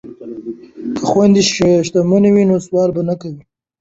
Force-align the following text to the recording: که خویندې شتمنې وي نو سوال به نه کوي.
که 1.03 1.03
خویندې 1.09 1.41
شتمنې 1.87 2.29
وي 2.31 2.43
نو 2.49 2.55
سوال 2.67 2.89
به 2.95 3.01
نه 3.09 3.15
کوي. 3.21 3.41